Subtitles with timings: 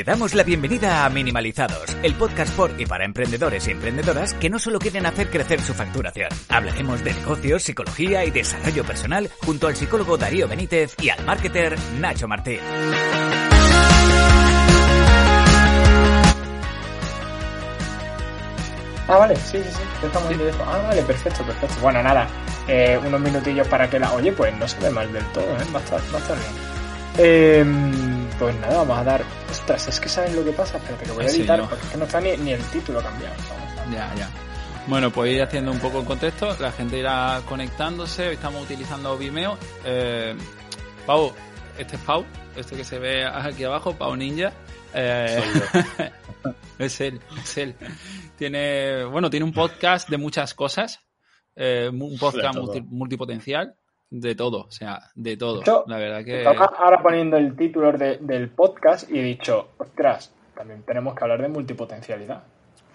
[0.00, 4.48] Te damos la bienvenida a Minimalizados, el podcast por y para emprendedores y emprendedoras que
[4.48, 6.30] no solo quieren hacer crecer su facturación.
[6.48, 11.76] Hablaremos de negocios, psicología y desarrollo personal junto al psicólogo Darío Benítez y al marketer
[11.98, 12.60] Nacho Martín.
[19.06, 20.64] Ah, vale, sí, sí, sí, estamos en directo.
[20.66, 21.76] Ah, vale, perfecto, perfecto.
[21.82, 22.26] Bueno, nada,
[22.66, 24.10] eh, unos minutillos para que la...
[24.14, 25.66] Oye, pues no se ve mal del todo, ¿eh?
[25.74, 26.52] Va a estar, va a estar bien.
[27.18, 27.64] Eh,
[28.38, 29.39] pues nada, vamos a dar...
[29.74, 30.78] Ostras, es que ¿saben lo que pasa?
[30.78, 33.34] Espérate, que voy a editar porque es que no está ni, ni el título cambiado.
[33.92, 34.28] Ya, ya.
[34.86, 39.16] Bueno, pues ir haciendo un poco el contexto, la gente irá conectándose, hoy estamos utilizando
[39.16, 39.56] Vimeo.
[39.84, 40.34] Eh,
[41.06, 41.32] Pau,
[41.78, 42.24] este es Pau,
[42.56, 44.52] este que se ve aquí abajo, Pau Ninja.
[44.94, 45.40] Eh,
[46.78, 47.76] es él, es él.
[48.36, 50.98] Tiene, bueno, tiene un podcast de muchas cosas,
[51.54, 53.74] eh, un podcast multi- multipotencial,
[54.10, 55.62] de todo, o sea, de todo.
[55.64, 56.44] Yo- La verdad que...
[56.44, 61.40] Ahora poniendo el título de- del podcast y he dicho, ostras, también tenemos que hablar
[61.42, 62.42] de multipotencialidad.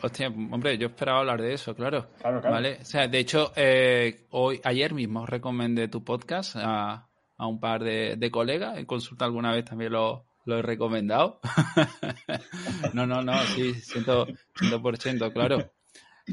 [0.02, 2.08] Hostia, hombre, yo esperaba hablar de eso, claro.
[2.20, 2.54] Claro, claro.
[2.56, 7.08] Vale, o sea, de hecho, eh, hoy, ayer mismo recomendé tu podcast a,
[7.38, 8.78] a un par de, de colegas.
[8.78, 11.40] En consulta alguna vez también lo, lo he recomendado.
[12.94, 15.72] no, no, no, sí, ciento, ciento por ciento, claro.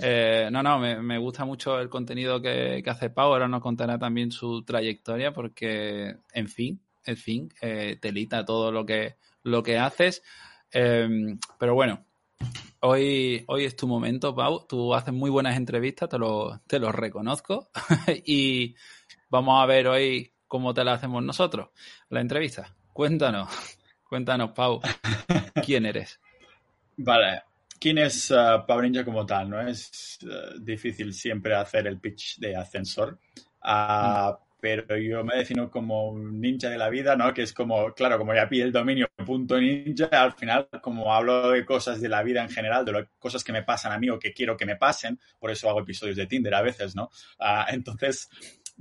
[0.01, 3.33] Eh, no, no, me, me gusta mucho el contenido que, que hace Pau.
[3.33, 8.87] Ahora nos contará también su trayectoria porque, en fin, en fin, eh, telita todo lo
[8.87, 10.23] que, lo que haces.
[10.73, 12.07] Eh, pero bueno,
[12.85, 14.67] Hoy, hoy es tu momento, Pau.
[14.67, 17.71] Tú haces muy buenas entrevistas, te lo, te lo reconozco.
[18.27, 18.75] y
[19.31, 21.69] vamos a ver hoy cómo te la hacemos nosotros,
[22.09, 22.75] la entrevista.
[22.93, 23.49] Cuéntanos,
[24.09, 24.81] cuéntanos, Pau,
[25.65, 26.19] ¿quién eres?
[26.97, 27.43] Vale.
[27.83, 29.51] ¿Quién es uh, Pau Ninja como tal?
[29.51, 33.19] No es uh, difícil siempre hacer el pitch de ascensor.
[33.63, 37.35] Ah, Pero yo me defino como un ninja de la vida, ¿no?
[37.35, 41.51] Que es como, claro, como ya pide el dominio punto ninja, al final, como hablo
[41.51, 44.09] de cosas de la vida en general, de lo- cosas que me pasan a mí
[44.11, 47.11] o que quiero que me pasen, por eso hago episodios de Tinder a veces, ¿no?
[47.41, 48.29] Ah, entonces,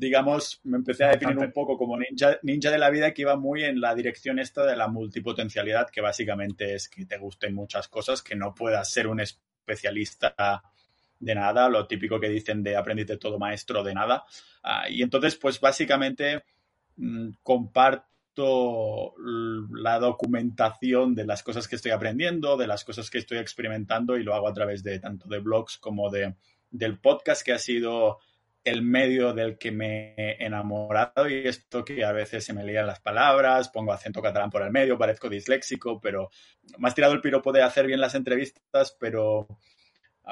[0.02, 3.36] digamos, me empecé a definir un poco como ninja, ninja de la vida que iba
[3.36, 7.88] muy en la dirección esta de la multipotencialidad, que básicamente es que te gusten muchas
[7.88, 10.64] cosas, que no puedas ser un especialista
[11.20, 14.24] de nada, lo típico que dicen de aprendiste todo maestro de nada.
[14.64, 16.46] Ah, y entonces, pues básicamente
[16.96, 19.14] mm, comparto
[19.70, 24.24] la documentación de las cosas que estoy aprendiendo, de las cosas que estoy experimentando y
[24.24, 26.34] lo hago a través de tanto de blogs como de,
[26.72, 28.18] del podcast que ha sido
[28.64, 32.88] el medio del que me he enamorado y esto que a veces se me lían
[32.88, 36.30] las palabras, pongo acento catalán por el medio, parezco disléxico, pero
[36.78, 39.48] me has tirado el piropo de hacer bien las entrevistas, pero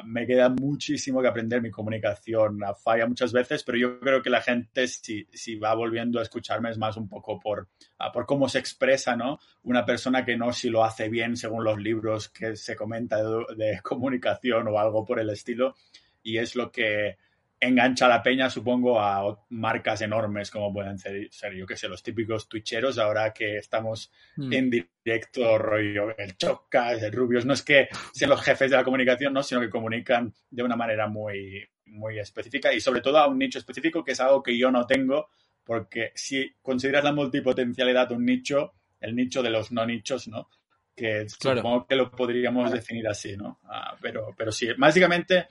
[0.06, 2.60] me queda muchísimo que aprender mi comunicación.
[2.84, 6.70] Falla muchas veces, pero yo creo que la gente, si, si va volviendo a escucharme,
[6.70, 9.40] es más un poco por, ah, por cómo se expresa, ¿no?
[9.64, 13.46] Una persona que no si lo hace bien según los libros que se comenta de,
[13.56, 15.76] de comunicación o algo por el estilo.
[16.22, 17.18] Y es lo que
[17.62, 21.88] engancha a la peña, supongo, a marcas enormes como pueden ser, ser yo que sé,
[21.90, 24.53] los típicos twitcheros, ahora que estamos Mm.
[24.53, 28.84] en directo, rollo, el Chocas, el Rubios, no es que sean los jefes de la
[28.84, 29.44] comunicación, ¿no?
[29.44, 33.59] sino que comunican de una manera muy, muy específica y sobre todo a un nicho
[33.59, 35.28] específico, que es algo que yo no tengo,
[35.64, 40.50] porque si consideras la multipotencialidad un nicho, el nicho de los no nichos, ¿no?
[40.96, 41.58] Que Claro.
[41.62, 43.59] supongo que lo podríamos definir así, ¿no?
[43.66, 45.48] Ah, pero, pero sí, básicamente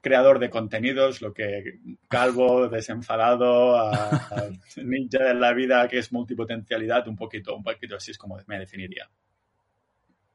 [0.00, 1.78] creador de contenidos, lo que
[2.08, 4.48] calvo, desenfadado, a- a
[4.84, 8.58] ninja de la vida que es multipotencialidad, un poquito, un poquito así es como me
[8.58, 9.08] definiría.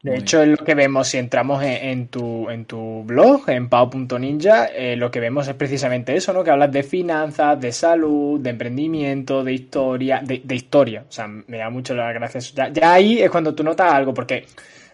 [0.01, 3.69] De hecho, es lo que vemos si entramos en, en tu, en tu blog, en
[3.69, 6.43] pau.ninja, eh, lo que vemos es precisamente eso, ¿no?
[6.43, 11.05] Que hablas de finanzas, de salud, de emprendimiento, de historia, de, de historia.
[11.07, 12.53] O sea, me da mucho las gracias.
[12.53, 14.45] Ya, ya ahí es cuando tú notas algo, porque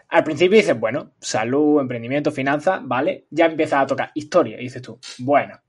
[0.09, 3.25] al principio dices, bueno, salud, emprendimiento, finanzas, ¿vale?
[3.29, 5.59] Ya empiezas a tocar historia dices tú, bueno.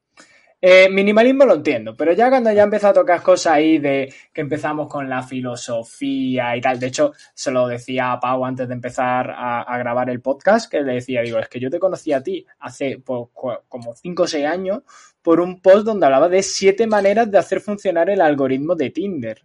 [0.63, 4.43] Eh, minimalismo lo entiendo, pero ya cuando ya empieza a tocar cosas ahí de que
[4.43, 8.75] empezamos con la filosofía y tal, de hecho, se lo decía a Pau antes de
[8.75, 12.23] empezar a, grabar el podcast, que le decía, digo, es que yo te conocí a
[12.23, 13.29] ti hace pues,
[13.69, 14.83] como 5 o 6 años
[15.23, 19.43] por un post donde hablaba de siete maneras de hacer funcionar el algoritmo de Tinder.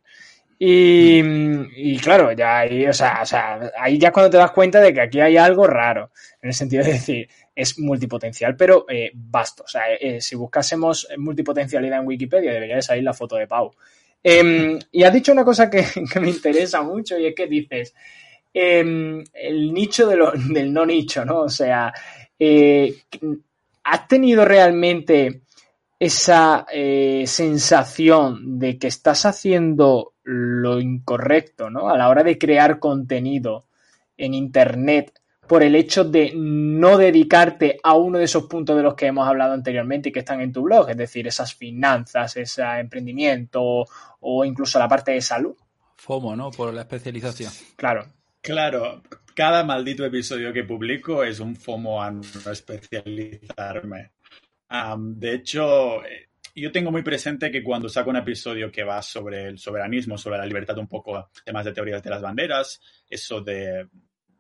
[0.58, 3.24] Y, claro, ya ahí, o sea,
[3.78, 6.12] ahí ya es cuando te das cuenta de que aquí hay algo raro,
[6.42, 9.12] en el sentido de decir, es multipotencial, pero eh.
[9.14, 13.72] O sea, eh, si buscásemos multipotencialidad en Wikipedia, debería de salir la foto de Pau.
[14.24, 15.86] Em, y has dicho una cosa que,
[16.20, 17.94] me interesa mucho y es que dices,
[18.54, 21.42] em, el nicho del no nicho, ¿no?
[21.42, 21.94] O sea,
[22.40, 22.96] eh,
[23.84, 25.42] ¿has tenido realmente
[26.00, 31.90] esa eh, sensación de que estás haciendo lo incorrecto, ¿no?
[31.90, 33.66] A la hora de crear contenido
[34.18, 35.14] en Internet
[35.48, 39.28] por el hecho de no dedicarte a uno de esos puntos de los que hemos
[39.28, 43.86] hablado anteriormente y que están en tu blog, es decir, esas finanzas, ese emprendimiento
[44.20, 45.56] o incluso la parte de salud.
[45.98, 46.52] FOMO, ¿no?
[46.52, 47.52] Por la especialización.
[47.76, 48.08] Claro.
[48.42, 49.02] Claro,
[49.34, 52.22] cada maldito episodio que publico es un FOMO a no
[52.52, 54.12] especializarme.
[54.98, 56.25] de hecho, eh,
[56.62, 60.38] yo tengo muy presente que cuando saco un episodio que va sobre el soberanismo, sobre
[60.38, 62.80] la libertad, un poco temas de teorías de las banderas,
[63.10, 63.88] eso de,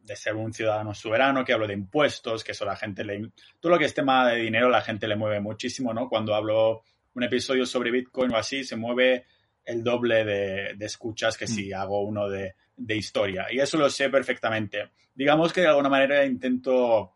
[0.05, 3.31] de ser un ciudadano soberano, que hablo de impuestos, que eso la gente le...
[3.59, 6.07] Todo lo que es tema de dinero la gente le mueve muchísimo, ¿no?
[6.07, 6.83] Cuando hablo
[7.15, 9.25] un episodio sobre Bitcoin o así, se mueve
[9.65, 11.75] el doble de, escuchas que si mm.
[11.75, 13.47] hago uno de, de, historia.
[13.51, 14.91] Y eso lo sé perfectamente.
[15.13, 17.14] Digamos que de alguna manera intento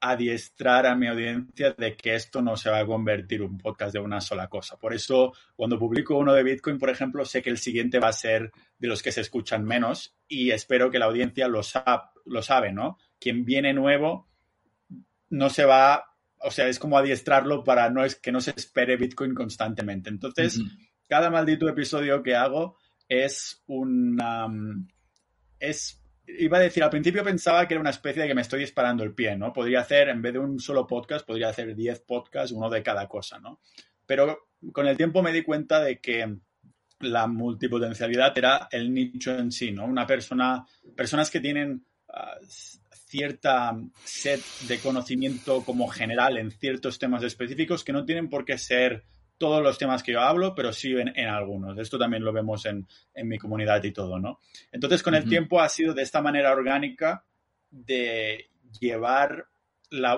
[0.00, 4.00] adiestrar a mi audiencia de que esto no se va a convertir un podcast de
[4.00, 4.76] una sola cosa.
[4.76, 8.12] Por eso, cuando publico uno de Bitcoin, por ejemplo, sé que el siguiente va a
[8.12, 11.60] ser de los que se escuchan menos y espero que la audiencia lo,
[12.26, 12.98] lo sabe, ¿no?
[13.18, 14.28] Quien viene nuevo
[15.30, 16.04] no se va,
[16.38, 20.10] o sea, es como adiestrarlo para no es que no se espere Bitcoin constantemente.
[20.10, 20.60] Entonces,
[21.08, 22.76] cada maldito episodio que hago
[23.08, 24.88] es un...
[25.58, 28.60] es iba a decir, al principio pensaba que era una especie de que me estoy
[28.60, 29.52] disparando el pie, ¿no?
[29.52, 33.06] Podría hacer, en vez de un solo podcast, podría hacer 10 podcasts, uno de cada
[33.06, 33.60] cosa, ¿no?
[34.06, 36.36] Pero con el tiempo me di cuenta de que
[37.00, 39.84] la multipotencialidad era el nicho en sí, ¿no?
[39.84, 42.36] Una persona, personas que tienen ah,
[43.06, 48.58] cierta set de conocimiento como general en ciertos temas específicos que no tienen por qué
[48.58, 49.04] ser
[49.38, 51.78] todos los temas que yo hablo, pero sí en, algunos.
[51.78, 52.86] Esto también lo vemos en,
[53.24, 54.40] mi comunidad y todo, ¿no?
[54.72, 57.24] Entonces, con el tiempo ha sido de esta manera orgánica
[57.70, 58.50] de
[58.80, 59.46] llevar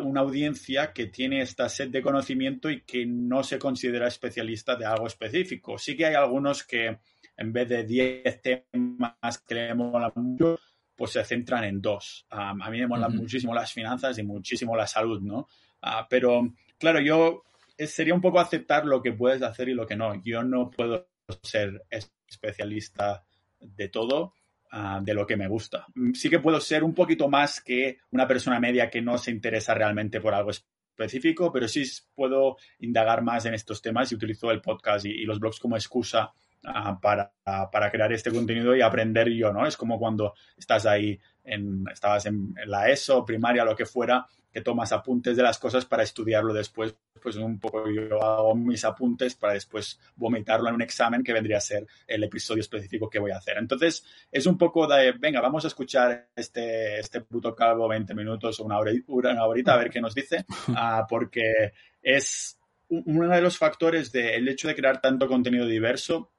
[0.03, 4.87] una audiencia que tiene esta sed de conocimiento y que no se considera especialista de
[4.87, 5.79] algo específico.
[5.79, 6.99] Sí que hay algunos que
[7.37, 10.59] en vez de 10 temas que le molan mucho,
[10.97, 12.27] pues se centran en dos.
[12.31, 15.47] a mí me molan muchísimo las finanzas y muchísimo la salud, ¿no?
[15.81, 17.45] Ah, pero, claro, yo
[17.87, 20.21] sería un poco aceptar lo que puedes hacer y lo que no.
[20.25, 21.09] Yo no puedo
[21.43, 21.83] ser
[22.27, 23.25] especialista
[23.61, 24.35] de todo,
[24.71, 25.87] ah, de lo que me gusta.
[26.15, 29.75] Sí que puedo ser un poquito más que una persona media que no se interesa
[29.75, 31.85] realmente por algo específico, pero sí
[32.15, 36.33] puedo indagar más en estos temas y utilizo el podcast y, los blogs como excusa
[36.65, 39.67] ah, para, para, crear este contenido y aprender yo, ¿no?
[39.67, 44.61] Es como cuando estás ahí, en, estabas en la ESO, primaria, lo que fuera, que
[44.61, 46.95] tomas apuntes de las cosas para estudiarlo después.
[47.21, 51.59] Pues un poco yo hago mis apuntes para después vomitarlo en un examen que vendría
[51.59, 53.59] a ser el episodio específico que voy a hacer.
[53.59, 58.61] Entonces, es un poco de, venga, vamos a escuchar este, este puto calvo 20 minutos
[58.61, 60.45] o una, hora, una horita a ver qué nos dice,
[60.77, 62.59] ah, porque es
[62.89, 66.33] uno de los factores del hecho de crear tanto contenido diverso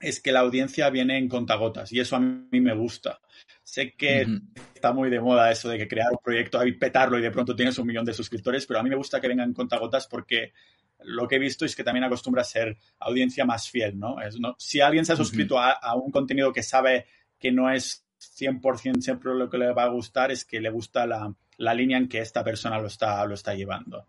[0.00, 3.20] es que la audiencia viene en contagotas y eso a mí me gusta.
[3.62, 4.26] Sé que
[4.74, 7.56] está muy de moda eso de que crear un proyecto y petarlo y de pronto
[7.56, 10.52] tienes un millón de suscriptores, pero a mí me gusta que vengan en contagotas porque
[11.00, 14.20] lo que he visto es que también acostumbra a ser audiencia más fiel, ¿no?
[14.20, 14.54] Es, ¿no?
[14.58, 17.06] Si alguien se ha suscrito a, un contenido que sabe
[17.38, 18.06] que no es
[18.38, 21.98] 100% siempre lo que le va a gustar, es que le gusta la, la línea
[21.98, 24.06] en que esta persona lo está, lo está llevando.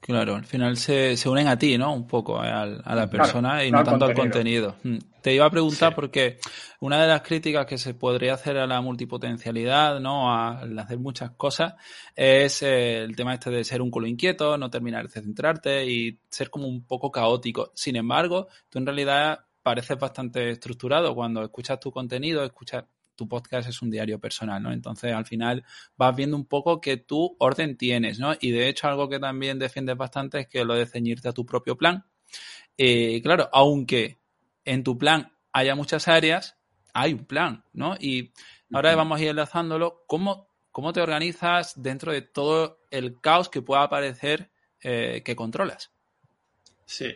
[0.00, 1.92] Claro, al final se, se unen a ti, ¿no?
[1.92, 4.76] Un poco eh, a, la persona y no, tanto al contenido.
[4.82, 4.98] Mm.
[5.20, 6.38] Te iba a preguntar porque
[6.80, 10.32] una de las críticas que se podría hacer a la multipotencialidad, ¿no?
[10.32, 11.74] Al hacer muchas cosas,
[12.14, 16.20] es eh, el tema este de ser un culo inquieto, no terminar de centrarte y
[16.28, 17.72] ser como un poco caótico.
[17.74, 22.84] Sin embargo, tú en realidad pareces bastante estructurado cuando escuchas tu contenido, escuchas
[23.16, 24.72] tu podcast es un diario personal, ¿no?
[24.72, 25.64] Entonces, al final
[25.96, 28.34] vas viendo un poco que tú orden tienes, ¿no?
[28.40, 31.44] Y de hecho, algo que también defiendes bastante es que lo de ceñirte a tu
[31.44, 32.04] propio plan.
[32.78, 34.18] Eh, claro, aunque
[34.64, 36.56] en tu plan haya muchas áreas,
[36.92, 37.96] hay un plan, ¿no?
[37.98, 38.32] Y
[38.72, 40.04] ahora vamos a ir enlazándolo.
[40.06, 44.50] ¿Cómo, cómo te organizas dentro de todo el caos que pueda aparecer
[44.82, 45.90] eh, que controlas?
[46.84, 47.14] Sí,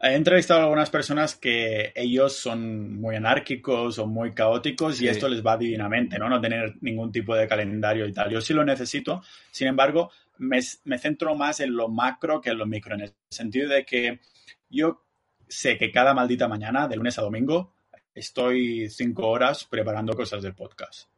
[0.00, 5.28] He entrevistado a algunas personas que ellos son muy anárquicos o muy caóticos y esto
[5.28, 6.28] les va divinamente, ¿no?
[6.28, 8.30] No tener ningún tipo de calendario y tal.
[8.30, 12.58] Yo sí lo necesito, sin embargo, me, me centro más en lo macro que en
[12.58, 14.20] lo micro, en el sentido de que
[14.68, 15.04] yo
[15.48, 17.74] sé que cada maldita mañana, de lunes a domingo,
[18.14, 21.08] estoy cinco horas preparando cosas del podcast.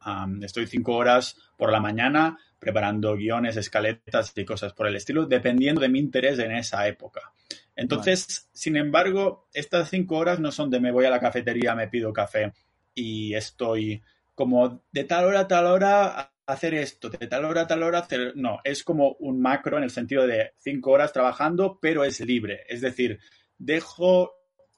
[0.41, 5.81] estoy cinco horas por la mañana preparando guiones, escaletas y cosas por el estilo, dependiendo
[5.81, 7.31] de mi interés en esa época.
[7.75, 11.89] Entonces, sin embargo, estas cinco horas no son de me voy a la cafetería, me
[11.89, 12.53] pido café
[12.93, 14.01] y estoy
[14.33, 17.99] como de tal hora a tal hora hacer esto, de tal hora a tal hora
[17.99, 18.33] hacer...
[18.35, 22.63] No, es como un macro en el sentido de cinco horas trabajando, pero es libre.
[22.69, 23.19] Es decir,
[23.57, 24.31] dejo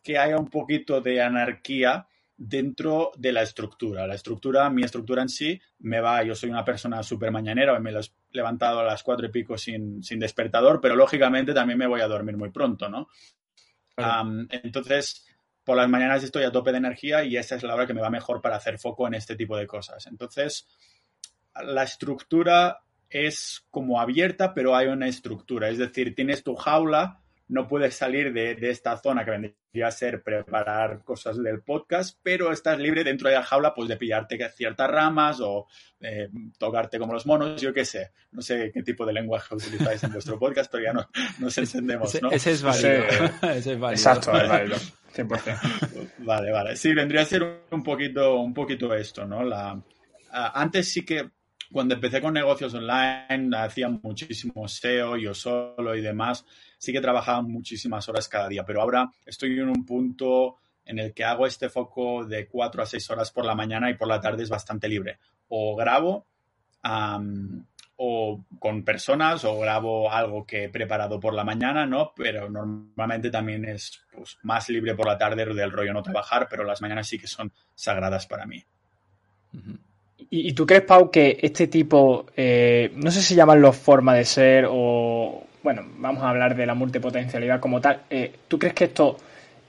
[0.03, 4.07] que haya un poquito de anarquía dentro de la estructura.
[4.07, 7.89] La estructura, mi estructura en sí, me va, yo soy una persona súper mañanera, me
[7.89, 7.93] he
[8.37, 12.07] levantado a las cuatro y pico sin, sin, despertador, pero lógicamente también me voy a
[12.07, 13.09] dormir muy pronto, ¿no?
[14.49, 15.25] entonces,
[15.63, 18.01] por las mañanas estoy a tope de energía y esa es la hora que me
[18.01, 20.05] va mejor para hacer foco en este tipo de cosas.
[20.05, 20.67] Entonces,
[21.63, 27.67] la estructura es como abierta, pero hay una estructura, es decir, tienes tu jaula no
[27.67, 32.77] puedes salir de, esta zona que vendría a ser preparar cosas del podcast, pero estás
[32.77, 35.67] libre dentro de la jaula pues de pillarte ciertas ramas o
[36.01, 38.11] eh, tocarte como los monos, yo qué sé.
[38.31, 41.07] No sé qué tipo de lenguaje utilizáis en vuestro podcast, pero ya no,
[41.39, 42.31] nos entendemos, ¿no?
[42.31, 43.05] Ese, es válido.
[43.43, 43.89] Ese, es válido.
[43.89, 44.77] Exacto, es válido.
[45.15, 46.11] 100%.
[46.19, 46.75] Vale, vale.
[46.75, 49.43] Sí, vendría a ser un poquito, un poquito esto, ¿no?
[49.43, 49.81] La,
[50.31, 51.31] antes sí que
[51.71, 56.45] cuando empecé con negocios online, hacía muchísimo SEO, yo solo y demás
[56.77, 61.13] sí que trabajaba muchísimas horas cada día, pero ahora estoy en un punto en el
[61.13, 64.21] que hago este foco de cuatro a seis horas por la mañana y por la
[64.21, 65.19] tarde es bastante libre.
[65.49, 66.25] O grabo
[67.97, 72.13] o con personas o grabo algo que he preparado por la mañana, ¿no?
[72.15, 76.63] Pero normalmente también es pues, más libre por la tarde del rollo no trabajar, pero
[76.63, 78.63] las mañanas sí que son sagradas para mí.
[80.29, 84.25] ¿Y, tú crees, Pau, que este tipo, eh, no sé si llaman los forma de
[84.25, 88.03] ser o, bueno, vamos a hablar de la multipotencialidad como tal.
[88.09, 89.17] Eh, ¿Tú crees que esto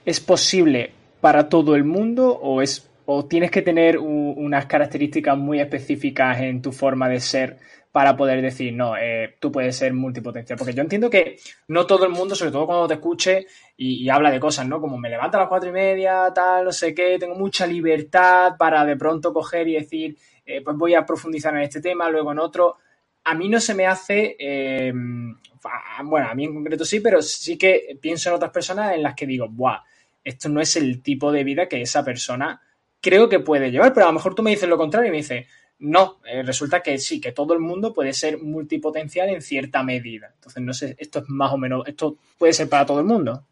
[0.05, 5.59] es posible para todo el mundo o es o tienes que tener unas características muy
[5.59, 7.57] específicas en tu forma de ser
[7.91, 10.57] para poder decir, no, eh, tú puedes ser multipotencial.
[10.57, 11.35] Porque yo entiendo que
[11.67, 14.79] no todo el mundo, sobre todo cuando te escuche y, habla de cosas, ¿no?
[14.79, 18.53] Como me levanto a las cuatro y media, tal, no sé qué, tengo mucha libertad
[18.57, 20.15] para de pronto coger y decir,
[20.45, 22.77] eh, pues voy a profundizar en este tema, luego en otro.
[23.29, 24.35] A mí no se me hace
[26.03, 29.15] bueno, a mí en concreto sí, pero sí que pienso en otras personas en las
[29.15, 29.79] que digo, ¡buah!
[30.23, 32.61] Esto no es el tipo de vida que esa persona
[33.01, 35.17] creo que puede llevar, pero a lo mejor tú me dices lo contrario y me
[35.17, 35.47] dices,
[35.79, 40.31] no, eh, resulta que sí, que todo el mundo puede ser multipotencial en cierta medida.
[40.35, 43.45] Entonces, no sé, esto es más o menos, esto puede ser para todo el mundo.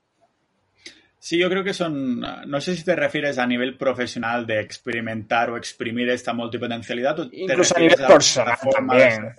[1.20, 5.50] Sí, yo creo que son, no sé si te refieres a nivel profesional de experimentar
[5.50, 7.20] o exprimir esta multipotencialidad.
[7.20, 9.34] O Incluso a nivel personal también.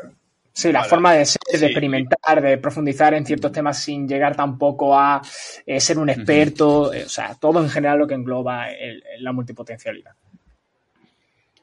[0.58, 4.98] Sí, la forma de ser, de experimentar, de profundizar en ciertos temas sin llegar tampoco
[4.98, 5.22] a
[5.64, 8.66] eh, ser un experto, eh, o sea, todo en general lo que engloba
[9.20, 10.16] la multipotencialidad.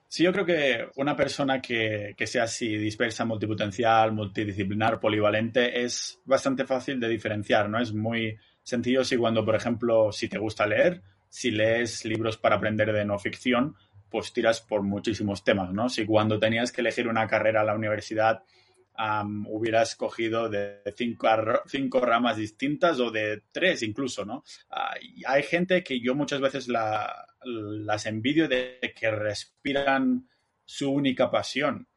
[0.08, 6.64] Sí, yo creo que una persona que, sea así dispersa, multipotencial, multidisciplinar, polivalente, es bastante
[6.64, 7.82] fácil de diferenciar, ¿no?
[7.82, 12.56] Es muy sencillo si cuando, por ejemplo, si te gusta leer, si lees libros para
[12.56, 13.76] aprender de no ficción,
[14.10, 15.90] pues tiras por muchísimos temas, ¿no?
[15.90, 18.42] Si cuando tenías que elegir una carrera a la universidad
[19.48, 21.28] hubieras cogido de cinco,
[21.68, 24.44] cinco, ramas distintas o de tres incluso, ¿no?
[25.26, 30.28] hay gente que yo muchas veces las envidio de que respiran
[30.66, 31.88] su única pasión.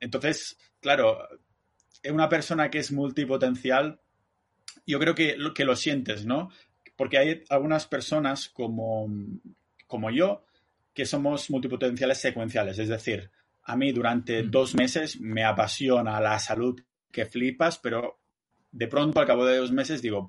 [0.00, 1.18] entonces, claro,
[2.10, 4.00] una persona que es multipotencial,
[4.86, 6.50] yo creo que, que lo sientes, ¿no?
[6.96, 9.08] Porque hay algunas personas como,
[9.86, 10.44] como yo
[10.94, 13.30] que somos multipotenciales secuenciales, es decir,
[13.66, 16.80] a mí durante dos meses me apasiona la salud
[17.10, 18.20] que flipas, pero
[18.70, 20.28] de pronto al cabo de dos meses digo,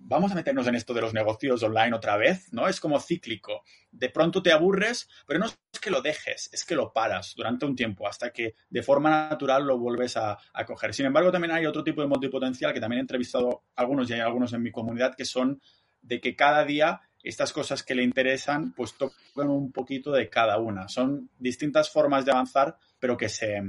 [0.00, 2.66] vamos a meternos en esto de los negocios online otra vez, ¿no?
[2.66, 3.62] Es como cíclico.
[3.92, 7.64] De pronto te aburres, pero no es que lo dejes, es que lo paras durante
[7.64, 10.92] un tiempo hasta que de forma natural lo vuelves a, a coger.
[10.94, 14.20] Sin embargo, también hay otro tipo de multipotencial que también he entrevistado algunos y hay
[14.20, 15.60] algunos en mi comunidad que son
[16.02, 20.58] de que cada día estas cosas que le interesan, pues tocan un poquito de cada
[20.58, 20.88] una.
[20.88, 23.62] Son distintas formas de avanzar, pero que se,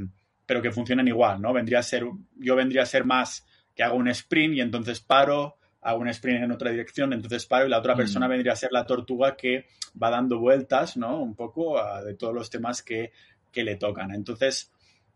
[0.46, 1.52] pero que funcionan igual, ¿no?
[1.52, 2.06] Vendría a ser,
[2.38, 6.44] yo vendría a ser más que hago un sprint y entonces paro, hago un sprint
[6.44, 7.98] en otra dirección, entonces paro y la otra mm.
[7.98, 9.66] persona vendría a ser la tortuga que
[10.02, 11.22] va dando vueltas, ¿no?
[11.22, 13.12] Un poco de todos los temas que,
[13.52, 14.12] que, le tocan.
[14.14, 14.72] Entonces,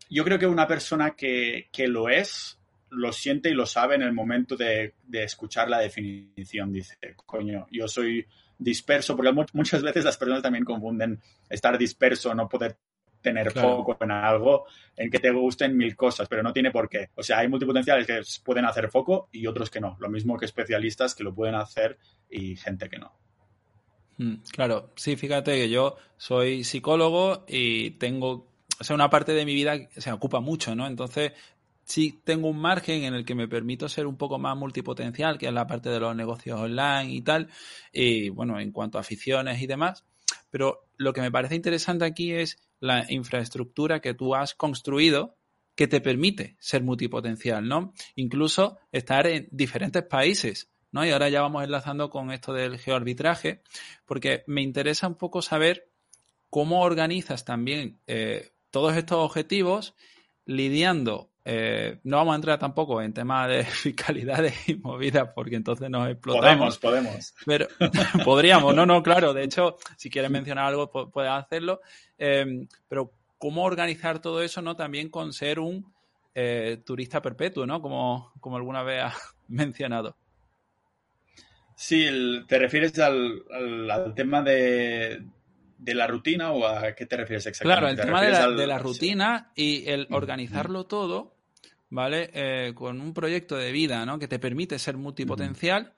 [0.09, 2.59] yo creo que una persona que, que lo es,
[2.93, 6.71] lo siente y lo sabe en el momento de, escuchar la definición.
[6.71, 8.25] Dice, coño, yo soy
[8.57, 11.19] disperso, porque muchas veces las personas también confunden
[11.49, 12.77] estar disperso, no poder
[13.21, 17.09] tener foco en algo, en que te gusten mil cosas, pero no tiene por qué.
[17.15, 19.95] O sea, hay multipotenciales que pueden hacer foco y otros que no.
[19.99, 21.97] Lo mismo que especialistas que lo pueden hacer
[22.29, 23.13] y gente que no.
[24.17, 28.47] Mm, claro, sí, fíjate que yo soy psicólogo y tengo,
[28.79, 30.85] o sea, una parte de mi vida se ocupa mucho, ¿no?
[30.85, 31.31] Entonces,
[31.85, 35.47] sí tengo un margen en el que me permito ser un poco más multipotencial, que
[35.47, 37.49] es la parte de los negocios online y tal,
[37.91, 40.05] y bueno, en cuanto a aficiones y demás.
[40.49, 45.35] Pero lo que me parece interesante aquí es la infraestructura que tú has construido
[45.75, 47.93] que te permite ser multipotencial, ¿no?
[48.15, 51.05] Incluso estar en diferentes países ¿no?
[51.05, 53.63] Y ahora ya vamos enlazando con esto del geoarbitraje,
[54.05, 55.89] porque me interesa un poco saber
[56.49, 59.95] cómo organizas también eh, todos estos objetivos
[60.45, 65.89] lidiando eh, no vamos a entrar tampoco en temas de fiscalidades y movidas porque entonces
[65.89, 66.77] nos explotamos.
[66.77, 67.35] Podemos, podemos.
[67.45, 67.67] Pero
[68.23, 69.33] podríamos, no, no, claro.
[69.33, 71.81] De hecho, si quieres mencionar algo, puedes hacerlo.
[72.17, 74.75] Em, pero cómo organizar todo eso, ¿no?
[74.75, 75.93] También con ser un
[76.33, 77.81] eh, turista perpetuo, ¿no?
[77.81, 79.15] Como, como alguna vez has
[79.49, 80.15] mencionado.
[81.75, 82.07] Sí,
[82.47, 83.43] te refieres al,
[84.15, 85.23] tema de,
[85.77, 87.79] de la rutina o a qué te refieres exactamente?
[87.79, 91.32] Claro, el tema de la, rutina y el organizarlo todo,
[91.93, 92.31] ¿vale?
[92.33, 94.17] Eh, con un proyecto de vida, ¿no?
[94.17, 95.93] Que te permite ser multipotencial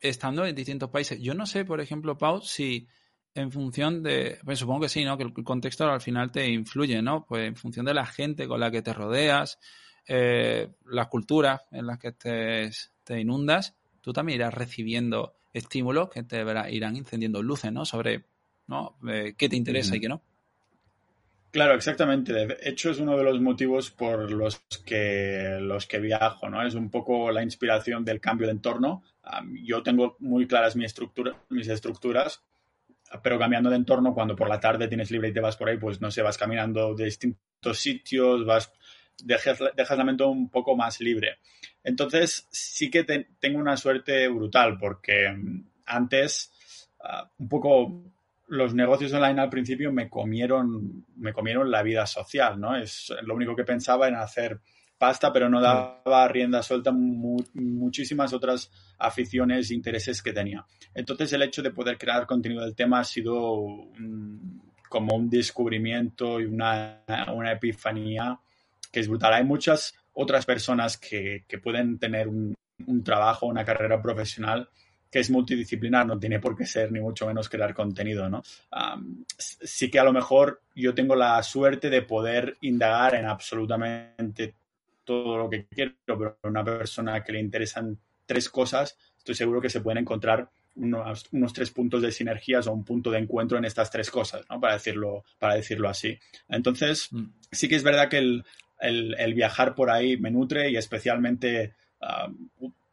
[0.00, 1.20] estando en distintos países.
[1.20, 2.86] Yo no sé, por ejemplo, Pau, si
[3.34, 5.18] en función de, pues supongo que sí, ¿no?
[5.18, 7.26] Que el contexto al final te influye, ¿no?
[7.26, 9.58] Pues en función de la gente con la que te rodeas,
[10.06, 12.70] eh, las culturas en las que te,
[13.02, 17.84] te inundas, tú también irás recibiendo estímulos que te irán encendiendo luces, ¿no?
[17.84, 18.24] Sobre
[18.68, 18.96] ¿no?
[19.08, 20.22] Eh, ¿Qué te interesa y qué no?
[21.54, 22.32] Claro, exactamente.
[22.32, 26.66] De hecho, es uno de los motivos por los que, los que viajo, ¿no?
[26.66, 29.04] Es un poco la inspiración del cambio de entorno.
[29.62, 32.42] yo tengo muy claras mis estructuras,
[33.22, 35.78] pero cambiando de entorno, cuando por la tarde tienes libre y te vas por ahí,
[35.78, 38.72] pues no sé, vas caminando de distintos sitios, vas,
[39.22, 41.38] dejas, dejas la mente un poco más libre.
[41.84, 46.52] Entonces, sí que tengo una suerte brutal, porque mm, antes,
[46.98, 48.13] ah, un poco
[48.46, 52.76] los negocios online al principio me comieron, me comieron la vida social, ¿no?
[52.76, 54.60] Es lo único que pensaba en hacer
[54.98, 60.64] pasta, pero no daba rienda suelta muchísimas otras aficiones e intereses que tenía.
[60.94, 63.66] Entonces el hecho de poder crear contenido del tema ha sido
[64.88, 67.02] como un descubrimiento y una,
[67.52, 68.38] epifanía
[68.92, 69.34] que es brutal.
[69.34, 72.54] Hay muchas otras personas que, pueden tener un,
[72.86, 74.68] un trabajo, una carrera profesional
[75.14, 78.42] que es multidisciplinar, no tiene por qué ser ni mucho menos crear contenido, ¿no?
[79.38, 84.54] sí que a lo mejor yo tengo la suerte de poder indagar en absolutamente
[85.04, 87.96] todo lo que quiero, pero a una persona que le interesan
[88.26, 92.82] tres cosas, estoy seguro que se pueden encontrar unos, tres puntos de sinergias o un
[92.82, 94.60] punto de encuentro en estas tres cosas, ¿no?
[94.60, 96.18] Para decirlo, para decirlo así.
[96.48, 97.24] Entonces, mm.
[97.52, 101.74] sí que es verdad que el, viajar por ahí me nutre y especialmente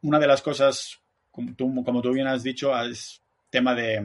[0.02, 1.01] una de las cosas
[1.32, 4.00] como tú, como tú bien has dicho, es tema de,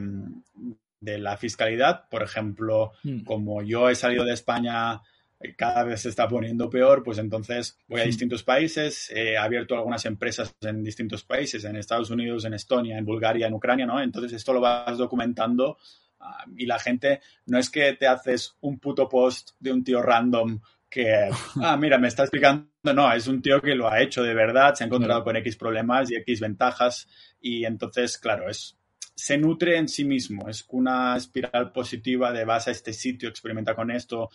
[1.00, 2.08] la fiscalidad.
[2.08, 3.20] Por ejemplo, mm.
[3.20, 5.00] como yo he salido de España
[5.40, 8.08] eh, cada vez se está poniendo peor, pues entonces voy a mm.
[8.08, 13.04] distintos países, he abierto algunas empresas en distintos países, en Estados Unidos, en Estonia, en
[13.04, 14.00] Bulgaria, en Ucrania, ¿no?
[14.00, 15.78] Entonces esto lo vas documentando
[16.20, 20.02] ah, y la gente no es que te haces un puto post de un tío
[20.02, 21.28] random que,
[21.62, 24.74] ah, mira, me está explicando, no, es un tío que lo ha hecho de verdad,
[24.74, 27.08] se ha encontrado con X problemas y X ventajas
[27.40, 28.78] y entonces, claro, es,
[29.14, 33.74] se nutre en sí mismo, es una espiral positiva de vas a este sitio, experimenta
[33.74, 34.30] con esto.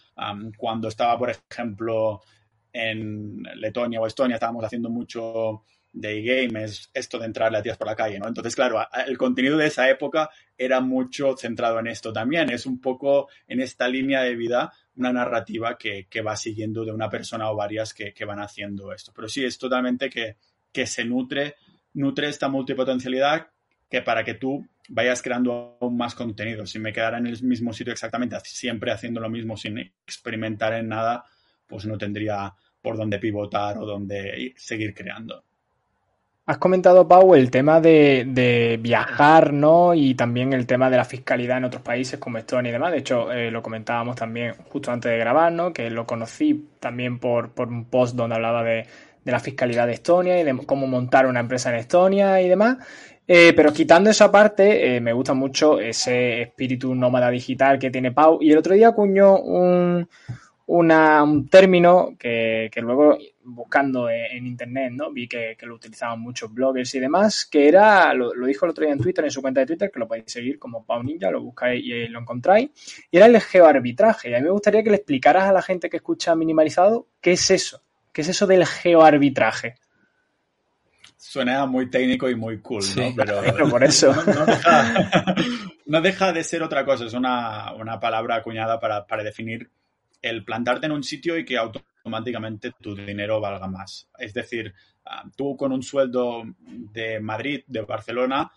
[0.57, 2.21] cuando estaba, por ejemplo,
[2.71, 5.63] en Letonia o Estonia, estábamos haciendo mucho
[5.93, 8.27] de e-game, es esto de entrarle a tías por la calle, ¿no?
[8.27, 12.81] Entonces, claro, el contenido de esa época era mucho centrado en esto también, es un
[12.81, 17.55] poco en esta línea de vida una narrativa que, va siguiendo de una persona o
[17.55, 19.11] varias que, van haciendo esto.
[19.15, 20.37] Pero sí, es totalmente que,
[20.71, 21.55] que se nutre,
[21.93, 23.47] nutre esta multipotencialidad
[23.89, 26.65] que para que tú vayas creando aún más contenido.
[26.65, 30.89] Si me quedara en el mismo sitio exactamente, siempre haciendo lo mismo sin experimentar en
[30.89, 31.23] nada,
[31.67, 35.43] pues no tendría por dónde pivotar o dónde seguir creando.
[36.45, 39.93] Has comentado, Pau, el tema de, viajar, ¿no?
[39.93, 42.91] Y también el tema de la fiscalidad en otros países como Estonia y demás.
[42.91, 45.71] De hecho, eh, lo comentábamos también justo antes de grabar, ¿no?
[45.71, 48.85] Que lo conocí también por, un post donde hablaba de,
[49.23, 52.77] la fiscalidad de Estonia y de cómo montar una empresa en Estonia y demás.
[53.25, 58.11] Eh, pero quitando esa parte, eh, me gusta mucho ese espíritu nómada digital que tiene
[58.11, 58.39] Pau.
[58.41, 60.09] Y el otro día acuñó un,
[60.65, 65.11] un término que, luego buscando en, internet, ¿no?
[65.11, 68.93] Vi que, lo utilizaban muchos bloggers y demás, que era, lo, dijo el otro día
[68.93, 71.41] en Twitter, en su cuenta de Twitter, que lo podéis seguir como Pau Ninja, lo
[71.41, 72.69] buscáis y lo encontráis,
[73.11, 74.29] y era el geoarbitraje.
[74.29, 77.33] Y a mí me gustaría que le explicaras a la gente que escucha minimalizado qué
[77.33, 79.75] es eso, qué es eso del geoarbitraje.
[81.17, 83.13] Suena muy técnico y muy cool, ¿no?
[83.55, 84.13] Pero, por eso.
[85.85, 89.69] No, deja, de ser otra cosa, es una, palabra acuñada para, para definir
[90.21, 91.59] el plantarte en un sitio y que
[92.03, 94.09] automáticamente tu dinero valga más.
[94.19, 94.73] Es decir,
[95.05, 98.51] ah, tú con un sueldo de Madrid, de Barcelona,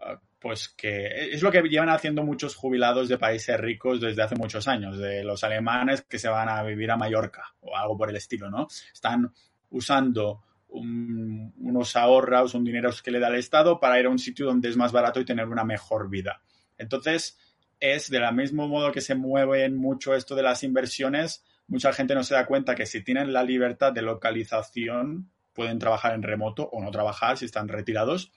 [0.00, 4.36] ah, pues que es lo que llevan haciendo muchos jubilados de países ricos desde hace
[4.36, 8.08] muchos años, de los alemanes que se van a vivir a Mallorca o algo por
[8.08, 8.66] el estilo, ¿no?
[8.92, 9.30] Están
[9.70, 14.46] usando unos ahorros, un dinero que le da el Estado para ir a un sitio
[14.46, 16.42] donde es más barato y tener una mejor vida.
[16.76, 17.38] Entonces,
[17.80, 22.14] es de la mismo modo que se mueven mucho esto de las inversiones, mucha gente
[22.14, 26.68] no se da cuenta que si tienen la libertad de localización, pueden trabajar en remoto
[26.68, 28.32] o no trabajar si están retirados,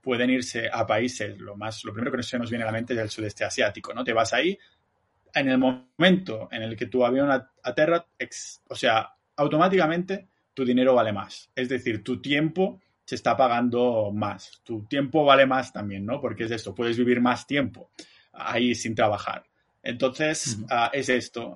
[0.00, 2.94] pueden irse a países, lo más, lo primero que se nos viene a la mente
[2.94, 4.04] es el sudeste asiático, ¿no?
[4.04, 4.58] Te vas ahí,
[5.34, 7.28] en el momento en el que tu avión
[7.62, 8.06] aterra,
[8.68, 11.50] o sea, automáticamente tu dinero vale más.
[11.54, 14.62] Es decir, tu tiempo se está pagando más.
[14.62, 16.20] Tu tiempo vale más también, ¿no?
[16.20, 17.90] Porque es esto, puedes vivir más tiempo
[18.32, 19.44] ahí sin trabajar.
[19.84, 21.54] Entonces, ah, es esto.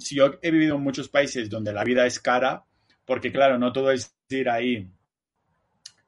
[0.00, 2.64] si yo he vivido en muchos países donde la vida es cara,
[3.04, 4.90] porque claro, no todo es ir ahí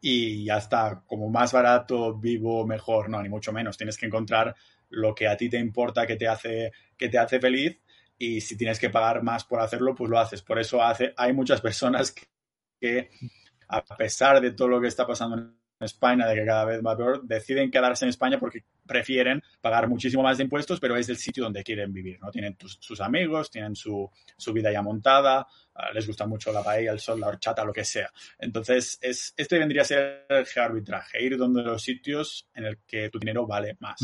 [0.01, 3.77] y ya está, como más barato, vivo mejor, no, ni mucho menos.
[3.77, 4.55] Tienes que encontrar
[4.89, 7.79] lo que a ti te importa, que te hace, que te hace feliz
[8.19, 10.43] y si tienes que pagar más por hacerlo, pues lo haces.
[10.43, 12.13] Por eso hace, hay muchas personas
[12.81, 13.11] que,
[13.69, 16.97] a pesar de todo lo que está pasando en España, de que cada vez va
[16.97, 21.17] peor, deciden quedarse en España porque prefieren pagar muchísimo más de impuestos, pero es el
[21.17, 22.31] sitio donde quieren vivir, ¿no?
[22.31, 24.11] Tienen sus amigos, tienen su,
[24.53, 27.85] vida ya montada, ah, les gusta mucho la paella, el sol, la horchata, lo que
[27.85, 28.11] sea.
[28.39, 33.11] Entonces, es, este vendría a ser el geoarbitraje, ir donde los sitios en el que
[33.11, 34.01] tu dinero vale más.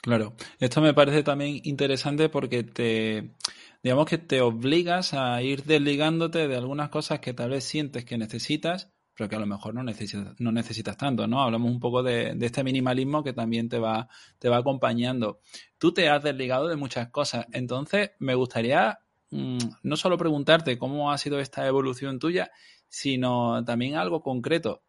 [0.00, 3.34] Claro, esto me parece también interesante porque te,
[3.82, 8.16] digamos que te obligas a ir desligándote de algunas cosas que tal vez sientes que
[8.16, 11.42] necesitas pero que a lo mejor no necesitas, tanto, ¿no?
[11.42, 15.40] Hablamos un poco de, este minimalismo que también te va, te va acompañando.
[15.76, 19.00] Tú te has desligado de muchas cosas, entonces me gustaría
[19.30, 22.52] mm, no solo preguntarte cómo ha sido esta evolución tuya,
[22.88, 24.84] sino también algo concreto.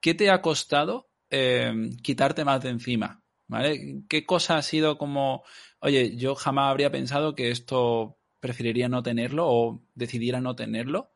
[0.00, 3.22] ¿Qué te ha costado em, quitarte más de encima?
[4.08, 5.44] ¿Qué cosa ha sido como,
[5.78, 11.12] oye, yo jamás habría pensado que esto preferiría no tenerlo o decidiera no tenerlo?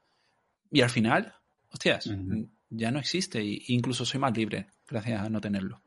[0.70, 1.35] Y al final
[1.70, 2.10] hostias,
[2.70, 5.80] ya no existe e incluso soy más libre gracias a no tenerlo.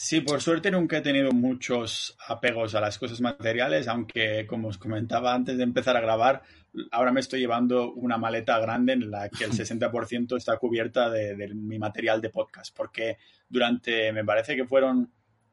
[0.00, 4.78] Sí, por suerte nunca he tenido muchos apegos a las cosas materiales, aunque como os
[4.78, 6.44] comentaba antes de empezar a grabar,
[6.92, 9.50] ahora me estoy llevando una maleta grande en la que el
[9.90, 15.10] 60% está cubierta de, mi material de podcast, porque durante, me parece que fueron,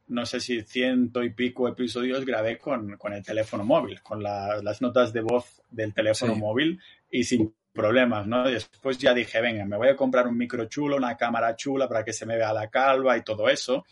[0.09, 5.11] no sé si ciento y pico episodios grabé con, el teléfono móvil, con las notas
[5.11, 8.49] de voz del teléfono móvil y sin problemas, ¿no?
[8.49, 12.05] después ya dije, venga, me voy a comprar un micro chulo, una cámara chula para
[12.05, 13.85] que se me vea la calva y todo eso.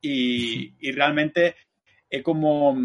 [0.00, 1.54] Y, realmente
[2.10, 2.76] he como...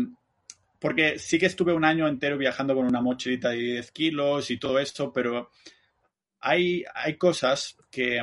[0.79, 4.57] Porque sí que estuve un año entero viajando con una mochilita de 10 kilos y
[4.57, 5.49] todo eso, pero
[6.41, 8.21] hay, hay cosas que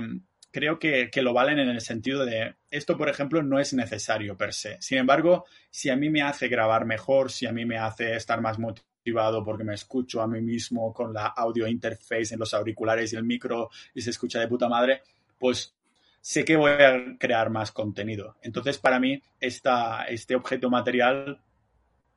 [0.51, 4.37] creo que, que, lo valen en el sentido de esto, por ejemplo, no es necesario
[4.37, 4.77] per se.
[4.83, 8.43] Sin embargo, si a mí me hace grabar mejor, si a mí me hace estar
[8.43, 8.90] más motivado,
[9.45, 13.25] porque me escucho a mí mismo con la audio interface en los auriculares y el
[13.25, 15.03] micro y se escucha de puta madre,
[15.39, 15.75] pues
[16.21, 18.37] sé que voy a crear más contenido.
[18.43, 21.41] Entonces, para mí, esta, este objeto material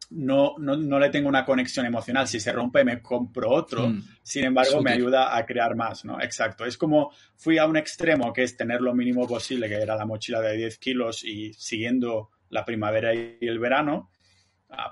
[0.09, 2.27] no, no, le tengo una conexión emocional.
[2.27, 3.87] Si se rompe, me compro otro.
[3.87, 4.03] Mm.
[4.21, 6.21] Sin embargo, me ayuda a crear más, ¿no?
[6.21, 6.65] Exacto.
[6.65, 10.05] Es como fui a un extremo que es tener lo mínimo posible, que era la
[10.05, 14.11] mochila de 10 kilos y siguiendo la primavera y el verano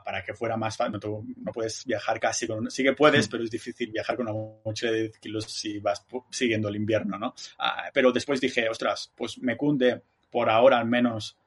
[0.04, 1.00] para que fuera más fácil.
[1.02, 2.70] No, no, puedes viajar casi con...
[2.70, 6.06] Sí que puedes, pero es difícil viajar con una mochila de 10 kilos si vas
[6.30, 7.34] siguiendo el invierno, ¿no?
[7.60, 11.38] Ah, pero después dije, ostras, pues me cunde por ahora al menos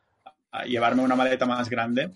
[0.67, 2.11] llevarme una maleta más grande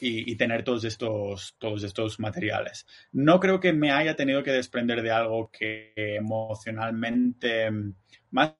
[0.00, 2.86] y, tener todos estos, todos estos materiales.
[3.12, 7.70] No creo que me haya tenido que desprender de algo que emocionalmente,
[8.30, 8.54] más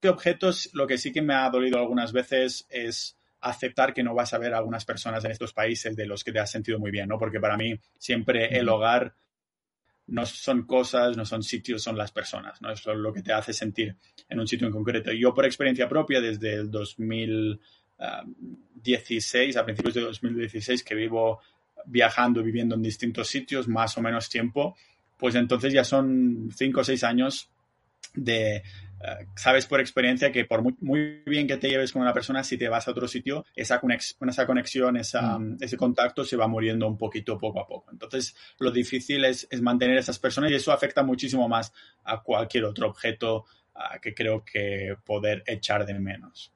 [0.00, 4.14] que objetos, lo que sí que me ha dolido algunas veces es aceptar que no
[4.14, 6.78] vas a ver a algunas personas en estos países de los que te has sentido
[6.78, 7.18] muy bien, ¿no?
[7.18, 9.14] Porque para mí siempre el hogar
[10.06, 12.70] no son cosas, no son sitios, son las personas, ¿no?
[12.72, 13.96] Eso es lo que te hace sentir
[14.28, 15.12] en un sitio en concreto.
[15.12, 21.40] Yo por experiencia propia, desde el 2016, a principios de 2016, que vivo
[21.86, 24.76] viajando, viviendo en distintos sitios, más o menos tiempo,
[25.16, 27.48] pues entonces ya son cinco o seis años
[28.14, 28.62] de
[29.34, 32.68] sabes por experiencia que por muy, bien que te lleves con una persona, si te
[32.68, 33.80] vas a otro sitio, esa,
[34.28, 35.56] esa conexión, mm.
[35.60, 37.90] ese contacto se va muriendo un poquito poco a poco.
[37.90, 41.72] Entonces, lo difícil es, mantener a esas personas y eso afecta muchísimo más
[42.04, 43.44] a cualquier otro objeto
[44.02, 46.52] que creo que poder echar de menos.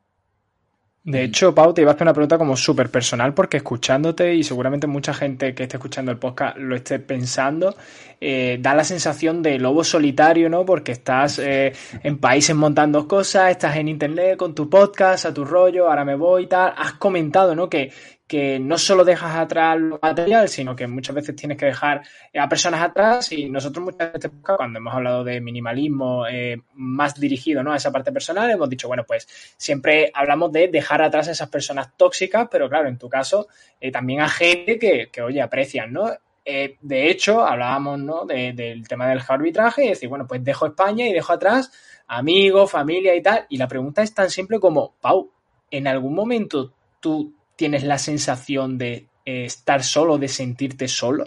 [1.05, 4.43] De hecho, Pau, te iba a hacer una pregunta como súper personal porque escuchándote y
[4.43, 7.77] seguramente mucha gente que esté escuchando el podcast lo esté pensando,
[8.23, 10.65] eh, da la sensación de lobo solitario, ¿no?
[10.65, 15.45] Porque estás eh, en países montando cosas, estás en internet con tu podcast, a tu
[15.45, 16.73] rollo, ahora me voy y tal.
[16.75, 17.69] Has comentado, ¿no?
[17.69, 17.93] Que,
[18.35, 22.03] que no solo dejas atrás lo material, sino que muchas veces tienes que dejar
[22.37, 27.63] a personas atrás y nosotros muchas veces cuando hemos hablado de minimalismo eh, más dirigido
[27.63, 27.73] ¿no?
[27.73, 31.49] a esa parte personal, hemos dicho, bueno, pues siempre hablamos de dejar atrás a esas
[31.49, 33.47] personas tóxicas, pero claro, en tu caso
[33.81, 36.11] eh, también a gente que, que, oye, aprecian, ¿no?
[36.45, 38.25] Eh, de hecho, hablábamos ¿no?
[38.25, 41.71] del tema del arbitraje y decir, bueno, pues dejo España y dejo atrás
[42.09, 43.47] amigos, familia y tal.
[43.49, 45.31] Y la pregunta es tan simple como, Pau,
[45.71, 51.25] ¿en algún momento tú tienes la sensación de eh, estar solo, de sentirte solo?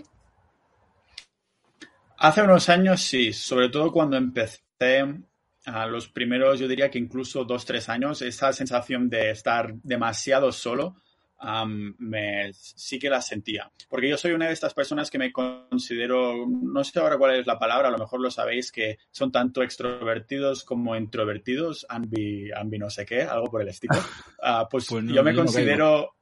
[2.18, 4.60] Hace unos años sí, sobre todo cuando empecé
[5.66, 10.52] a los primeros, yo diría que incluso dos, tres años, esa sensación de estar demasiado
[10.52, 10.96] solo
[12.00, 13.72] me, sí que la sentía.
[13.90, 17.48] Porque yo soy una de estas personas que me considero, no sé ahora cuál es
[17.48, 22.80] la palabra, a lo mejor lo sabéis, que son tanto extrovertidos como introvertidos, ambi, ambi
[22.80, 23.96] no sé qué, algo por el estilo.
[24.40, 26.17] Ah, pues, pues yo me considero,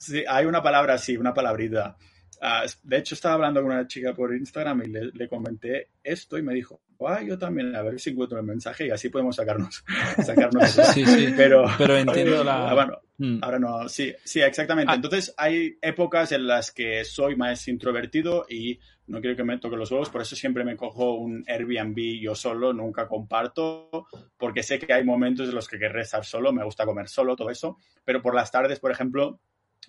[0.00, 1.96] sí, hay una palabra así, una palabrita.
[2.42, 6.42] Ah, de hecho, estaba hablando con una chica por Instagram y le, comenté esto y
[6.42, 9.84] me dijo, ah, yo también, a ver si encuentro el mensaje y así podemos sacarnos.
[10.24, 12.70] sacarnos sí, sí, pero, pero entiendo la...
[12.70, 13.38] Ah, bueno, mm.
[13.42, 14.94] ahora no, sí, sí, exactamente.
[14.94, 19.76] Entonces, hay épocas en las que soy más introvertido y no quiero que me toque
[19.76, 24.06] los huevos, por eso siempre me cojo un Airbnb yo solo, nunca comparto,
[24.38, 27.36] porque sé que hay momentos en los que querré estar solo, me gusta comer solo,
[27.36, 29.40] todo eso, pero por las tardes, por ejemplo,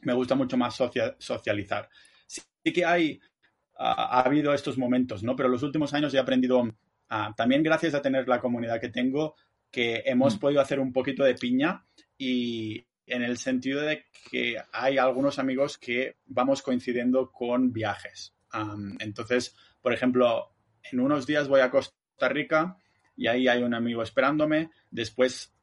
[0.03, 0.75] me gusta mucho más
[1.19, 1.89] socializar
[2.63, 3.19] sí que hay,
[3.77, 5.35] ha, habido estos momentos, ¿no?
[5.35, 6.69] Pero los últimos años he aprendido,
[7.35, 9.35] también gracias a tener la comunidad que tengo,
[9.69, 10.39] que hemos mm.
[10.39, 11.85] podido hacer un poquito de piña
[12.17, 18.33] y en el sentido de que hay algunos amigos que vamos coincidiendo con viajes.
[18.99, 20.53] entonces, por ejemplo,
[20.91, 22.77] en unos días voy a Costa Rica
[23.15, 24.69] y ahí hay un amigo esperándome.
[24.89, 25.53] Después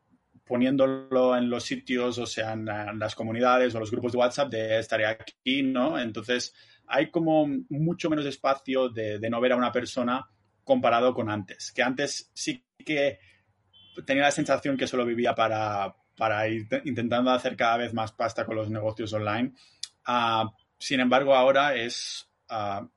[0.49, 2.65] poniéndolo en los sitios, o sea, en,
[2.99, 5.99] las comunidades o los grupos de WhatsApp de estaré aquí, ¿no?
[5.99, 6.55] Entonces,
[6.87, 10.29] hay como mucho menos espacio de, no ver a una persona
[10.65, 11.71] comparado con antes.
[11.73, 13.19] Que antes sí que
[14.07, 18.45] tenía la sensación que solo vivía para, para ir intentando hacer cada vez más pasta
[18.45, 19.53] con los negocios online.
[20.05, 22.89] Ah, sin embargo, ahora es ah,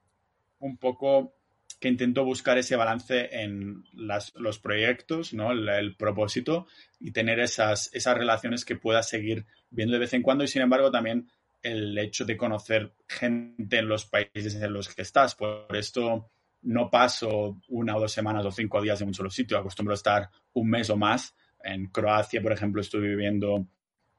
[0.60, 1.41] un poco
[1.82, 5.52] que intento buscar ese balance en los proyectos, ¿no?
[5.52, 6.68] El, propósito
[7.00, 10.62] y tener esas, esas relaciones que pueda seguir viendo de vez en cuando y sin
[10.62, 11.28] embargo también
[11.64, 15.34] el hecho de conocer gente en los países en los que estás.
[15.34, 16.30] Por esto
[16.62, 19.96] no paso una o dos semanas o cinco días en un solo sitio, acostumbro a
[19.96, 21.36] estar un mes o más.
[21.64, 23.68] En Croacia, por ejemplo, estuve viviendo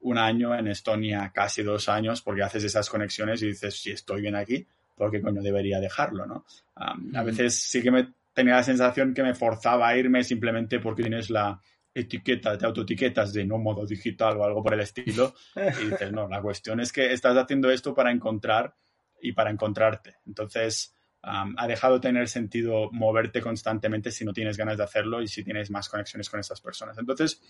[0.01, 4.23] un año, en Estonia casi dos años, porque haces esas conexiones y dices, si estoy
[4.23, 4.67] bien aquí,
[5.03, 6.27] ¿por qué coño debería dejarlo?
[6.27, 6.45] ¿no?
[6.77, 11.03] a veces sí que me tenía la sensación que me forzaba a irme simplemente porque
[11.03, 11.61] tienes la,
[11.95, 15.35] etiqueta, de autoetiquetas de no modo digital o algo por el estilo.
[15.83, 18.75] Y dices, no, la cuestión es que estás haciendo esto para encontrar
[19.21, 20.17] y para encontrarte.
[20.27, 25.29] Entonces, ha dejado de tener sentido moverte constantemente si no tienes ganas de hacerlo y
[25.29, 26.99] si tienes más conexiones con esas personas.
[26.99, 27.41] Entonces,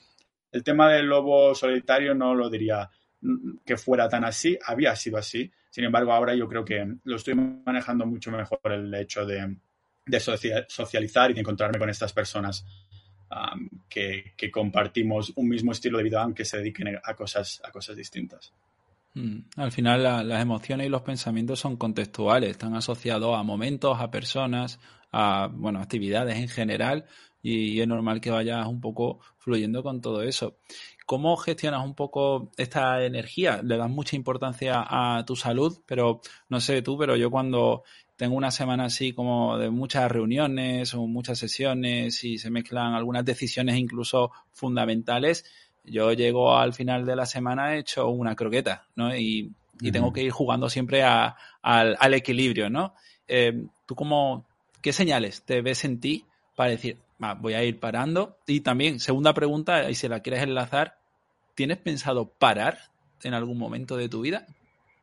[0.50, 2.90] el tema del lobo solitario no lo diría
[3.64, 5.50] que fuera tan así, había sido así.
[5.72, 9.56] Sin embargo, ahora yo creo que lo estoy manejando mucho mejor el hecho de,
[10.68, 12.62] socializar y de encontrarme con estas personas
[13.88, 17.62] que, compartimos un mismo estilo de vida aunque se dediquen a cosas,
[17.96, 18.52] distintas.
[19.14, 19.38] Mm.
[19.56, 24.78] Al final las emociones y los pensamientos son contextuales, están asociados a momentos, a personas,
[25.11, 27.06] a bueno, actividades en general
[27.42, 30.58] y, es normal que vayas un poco fluyendo con todo eso.
[31.12, 33.61] ¿Cómo gestionas un poco esta energía?
[33.62, 37.85] Le das mucha importancia a tu salud, pero no sé tú, pero yo cuando
[38.16, 43.27] tengo una semana así como de muchas reuniones o muchas sesiones y se mezclan algunas
[43.27, 45.44] decisiones incluso fundamentales,
[45.85, 49.14] yo llego al final de la semana hecho una croqueta, ¿no?
[49.14, 49.53] Y,
[49.92, 52.94] tengo que ir jugando siempre al, equilibrio, ¿no?
[53.29, 54.46] Eh, ¿Tú cómo,
[54.81, 56.25] qué señales te ves en ti
[56.57, 56.96] para decir,
[57.38, 58.38] voy a ir parando?
[58.46, 61.01] Y también, segunda pregunta, y si la quieres enlazar,
[61.62, 62.77] ¿tienes pensado parar
[63.22, 64.48] en algún momento de tu vida?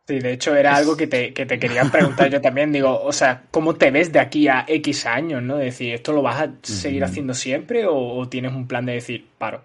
[0.05, 2.73] Sí, de hecho era algo que te, que te quería preguntar yo también.
[2.73, 5.41] Digo, o sea, ¿cómo te ves de aquí a X años?
[5.41, 5.55] ¿no?
[5.55, 9.61] decir, ¿esto lo vas a seguir haciendo siempre o, tienes un plan de decir, paro?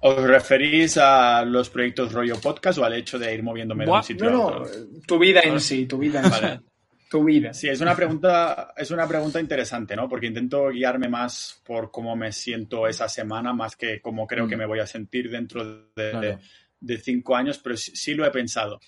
[0.00, 4.02] ¿Os referís a los proyectos rollo podcast o al hecho de ir moviéndome de un
[4.02, 4.60] sitio no, a otro?
[4.60, 6.64] No, tu vida en sí, tu vida en sí.
[7.10, 7.52] Tu vida.
[7.52, 10.08] Sí, es una pregunta, es una pregunta interesante, ¿no?
[10.08, 14.54] Porque intento guiarme más por cómo me siento esa semana, más que cómo creo que
[14.54, 14.58] mm.
[14.60, 16.38] me voy a sentir dentro de,
[16.80, 18.80] de cinco años, pero sí, lo he pensado.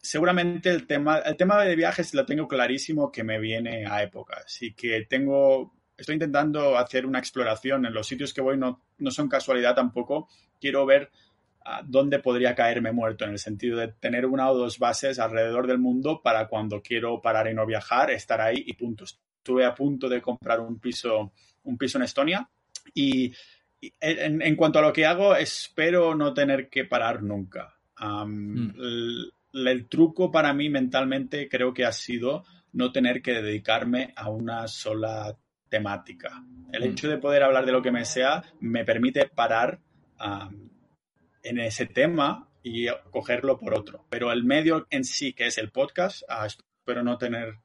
[0.00, 4.42] seguramente el tema, el tema de viajes lo tengo clarísimo que me viene a época.
[4.44, 9.10] Así que tengo, estoy intentando hacer una exploración en los sitios que voy, no, no
[9.12, 10.28] son casualidad tampoco.
[10.60, 11.10] Quiero ver
[11.84, 15.78] dónde podría caerme muerto, en el sentido de tener una o dos bases alrededor del
[15.78, 19.04] mundo para cuando quiero parar y no viajar, estar ahí y punto.
[19.04, 21.32] Estuve a punto de comprar un piso,
[21.64, 22.48] un piso en Estonia
[22.94, 23.32] y,
[24.00, 27.74] en, cuanto a lo que hago, espero no tener que parar nunca.
[27.98, 28.70] Mm.
[29.52, 34.66] el, truco para mí mentalmente creo que ha sido no tener que dedicarme a una
[34.66, 35.36] sola
[35.68, 36.42] temática.
[36.72, 36.92] El mm.
[36.92, 39.80] hecho de poder hablar de lo que me sea me permite parar
[41.42, 44.06] en ese tema y cogerlo por otro.
[44.10, 47.56] Pero el medio en sí, que es el podcast, ah, espero no tener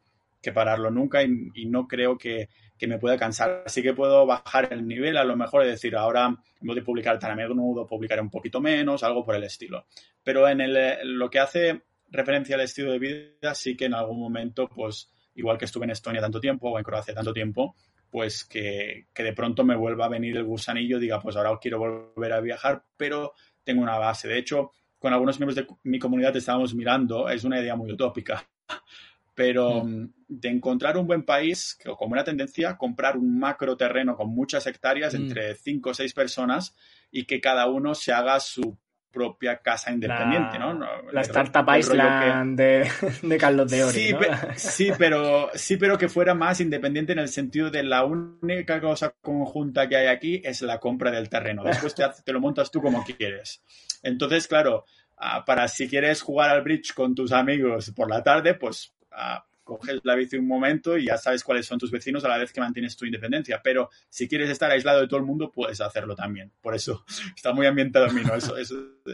[0.41, 2.49] que pararlo nunca y, no creo que,
[2.87, 3.63] me pueda cansar.
[3.65, 7.19] Así que puedo bajar el nivel, a lo mejor es decir, ahora en de publicar
[7.19, 9.87] tan a menudo, publicaré un poquito menos, algo por el estilo.
[10.23, 14.19] Pero en el, lo que hace referencia al estilo de vida, sí que en algún
[14.19, 17.75] momento, pues igual que estuve en Estonia tanto tiempo o en Croacia tanto tiempo,
[18.09, 21.79] pues que, que de pronto me vuelva a venir el gusanillo, diga, pues ahora quiero
[21.79, 23.33] volver a viajar, pero
[23.67, 24.29] tengo una base.
[24.29, 28.47] De hecho, con algunos miembros de mi comunidad estábamos mirando, es una idea muy utópica,
[29.35, 29.89] pero mm.
[29.89, 34.65] Mm, de encontrar un buen país, como una tendencia, comprar un macro terreno con muchas
[34.67, 35.17] hectáreas mm.
[35.17, 36.77] entre cinco o seis personas
[37.11, 38.77] y que cada uno se haga su
[39.17, 40.77] propia casa independiente, ¿no?
[41.11, 42.87] La Startup Island de,
[43.23, 44.15] de, Carlos de Ori, sí,
[44.55, 49.15] sí, pero, sí, pero que fuera más independiente en el sentido de la única cosa
[49.21, 51.63] conjunta que hay aquí es la compra del terreno.
[51.63, 53.63] Después te, te lo montas tú como quieres.
[54.03, 54.85] Entonces, claro,
[55.17, 59.43] ah, para si quieres jugar al bridge con tus amigos por la tarde, pues ah,
[59.67, 62.53] coges la bici un momento y ya sabes cuáles son tus vecinos a la vez
[62.53, 63.61] que mantienes tu independencia.
[63.61, 66.51] Pero si quieres estar aislado de todo el mundo, puedes hacerlo también.
[66.61, 68.35] Por eso está muy ambientado en mí, ¿no?
[68.35, 68.55] Eso,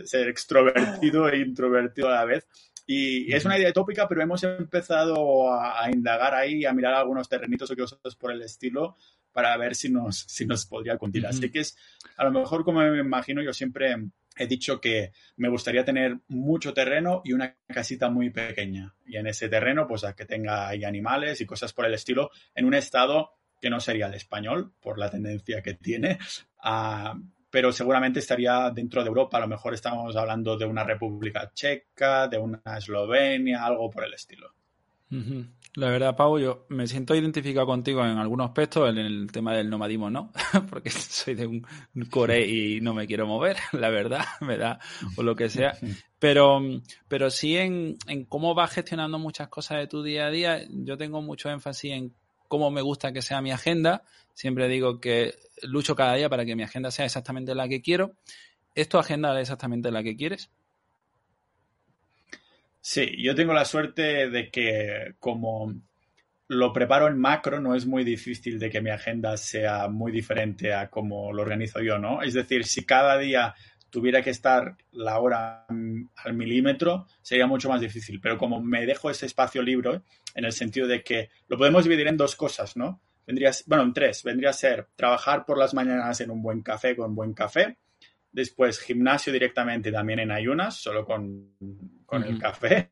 [0.05, 2.47] ser extrovertido e introvertido a la vez.
[2.85, 7.71] Y, es una idea tópica, pero hemos empezado a, indagar ahí, a mirar algunos terrenitos
[7.71, 8.95] o cosas por el estilo
[9.31, 11.31] para ver si nos, si nos podría continuar.
[11.31, 11.75] Así que es,
[12.17, 13.95] a lo mejor, como me imagino, yo siempre
[14.37, 18.95] he dicho que me gustaría tener mucho terreno y una casita muy pequeña.
[19.05, 22.31] Y en ese terreno, pues a que tenga ahí animales y cosas por el estilo,
[22.55, 26.19] en un estado que no sería el español, por la tendencia que tiene,
[26.63, 27.17] ah,
[27.49, 29.37] pero seguramente estaría dentro de Europa.
[29.37, 34.13] A lo mejor estamos hablando de una República Checa, de una Eslovenia, algo por el
[34.15, 34.53] estilo.
[35.75, 39.69] La verdad, Pau, yo me siento identificado contigo en algunos aspectos, en el tema del
[39.71, 40.31] nomadismo, ¿no?
[40.69, 41.65] Porque soy de un
[42.11, 44.57] core y no me quiero mover, la verdad, me
[45.17, 45.75] o lo que sea.
[46.19, 46.61] Pero,
[47.07, 50.61] pero sí en, en cómo vas gestionando muchas cosas de tu día a día.
[50.69, 52.13] Yo tengo mucho énfasis en
[52.47, 54.03] cómo me gusta que sea mi agenda.
[54.35, 58.13] Siempre digo que lucho cada día para que mi agenda sea exactamente la que quiero.
[58.75, 60.51] ¿Es tu agenda exactamente la que quieres?
[62.85, 65.73] Sí, yo tengo la suerte de que como
[66.49, 70.73] lo preparo en macro, no es muy difícil de que mi agenda sea muy diferente
[70.73, 72.21] a como lo organizo yo, ¿no?
[72.21, 73.55] Es decir, si cada día
[73.89, 78.19] tuviera que estar la hora al milímetro, sería mucho más difícil.
[78.19, 80.01] Pero como me dejo ese espacio libre,
[80.35, 83.01] en el sentido de que lo podemos dividir en dos cosas, ¿no?
[83.25, 84.23] Vendría, bueno, en tres.
[84.23, 87.77] Vendría a ser trabajar por las mañanas en un buen café con buen café,
[88.33, 91.55] Después gimnasio directamente también en ayunas, solo con,
[92.11, 92.91] el café.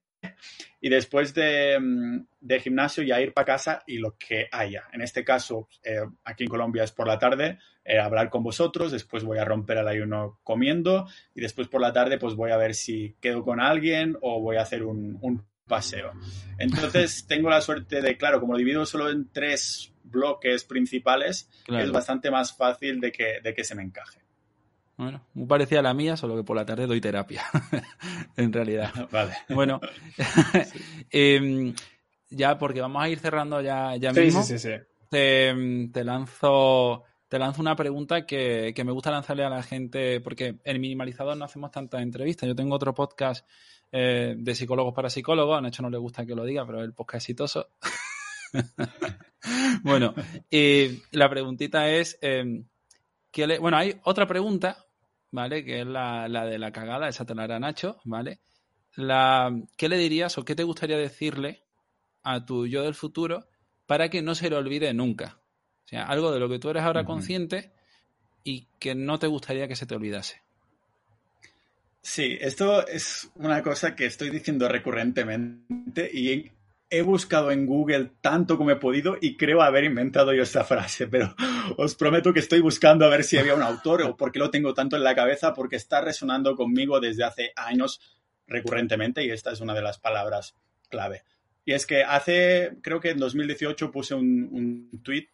[0.80, 4.84] Y después mm, de, gimnasio ya ir para casa y lo que haya.
[4.94, 8.92] En este caso, eh, aquí en Colombia es por la tarde, eh, hablar con vosotros,
[8.92, 12.58] después voy a romper el ayuno comiendo y después por la tarde pues voy a
[12.58, 16.12] ver si quedo con alguien o voy a hacer un, paseo.
[16.60, 22.30] Entonces tengo la suerte de, claro, como divido solo en tres bloques principales, es bastante
[22.30, 24.21] más fácil de que, de que se me encaje.
[25.02, 27.44] Bueno, muy parecida a la mía, solo que por la tarde doy terapia,
[28.38, 28.94] en realidad.
[29.12, 29.34] Vale.
[29.50, 29.82] Bueno,
[31.10, 31.74] em,
[32.30, 34.44] ya porque vamos a ir cerrando ya, ya mismo.
[34.44, 34.76] Sí, sí, sí.
[35.10, 40.80] Te, lanzo, te lanzo una pregunta que, me gusta lanzarle a la gente, porque en
[40.80, 42.48] Minimalizador no hacemos tantas entrevistas.
[42.48, 43.50] Yo tengo otro podcast
[43.92, 46.94] eh, de psicólogos para psicólogos, a Nacho no le gusta que lo diga, pero el
[46.94, 47.70] podcast exitoso.
[49.82, 50.14] bueno,
[50.52, 52.20] y la preguntita es...
[52.22, 52.66] Em,
[53.60, 54.86] bueno, hay otra pregunta,
[55.32, 55.64] ¿vale?
[55.64, 58.40] Que es la, de la cagada, esa te la hará Nacho, ¿vale?
[58.96, 61.64] La, ¿Qué le dirías o qué te gustaría decirle
[62.24, 63.48] a tu yo del futuro
[63.86, 65.40] para que no se le olvide nunca?
[65.86, 67.72] O sea, algo de lo que tú eres ahora consciente
[68.44, 70.42] y que no te gustaría que se te olvidase.
[72.02, 76.52] Sí, esto es una cosa que estoy diciendo recurrentemente y
[76.92, 81.08] he buscado en Google tanto como he podido y creo haber inventado yo esta frase,
[81.08, 81.34] pero
[81.78, 84.52] os prometo que estoy buscando a ver si había un autor o por qué lo
[84.52, 88.02] tengo tanto en la cabeza, porque está resonando conmigo desde hace años
[88.46, 90.56] recurrentemente y esta es una de las palabras
[90.90, 91.24] clave.
[91.64, 95.30] Y es que hace, creo que en 2018 puse un, un tweet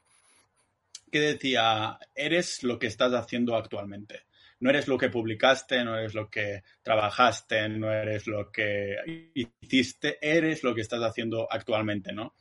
[1.12, 4.26] que decía, eres lo que estás haciendo actualmente.
[4.60, 10.18] No eres lo que publicaste, no eres lo que trabajaste, no eres lo que hiciste,
[10.22, 12.34] eres lo que estás haciendo actualmente, ¿no?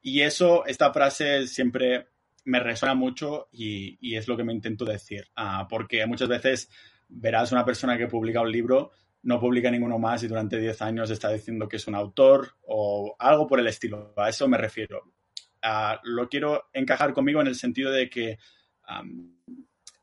[0.00, 2.08] Y eso, esta frase siempre
[2.44, 6.70] me resuena mucho y, es lo que me intento decir, ah, porque muchas veces
[7.08, 11.10] verás una persona que publica un libro, no publica ninguno más y durante 10 años
[11.10, 14.12] está diciendo que es un autor o algo por el estilo.
[14.16, 15.02] A eso me refiero.
[15.62, 18.38] Ah, lo quiero encajar conmigo en el sentido de que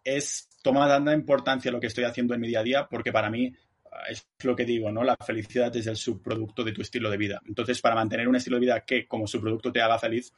[0.04, 3.30] es toma tanta importancia lo que estoy haciendo en mi día a día porque para
[3.30, 3.54] mí
[3.92, 5.04] ah, es lo que digo, ¿no?
[5.04, 7.42] La felicidad es el subproducto de tu estilo de vida.
[7.46, 10.34] Entonces, para mantener un estilo de vida que como subproducto te haga feliz,